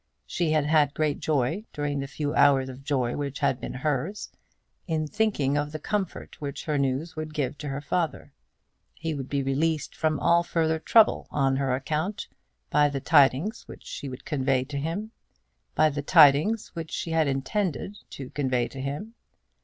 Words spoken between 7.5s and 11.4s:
to her father. He would be released from all further trouble